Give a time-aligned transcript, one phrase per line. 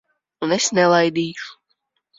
[0.47, 1.57] Un es nelaidīšu.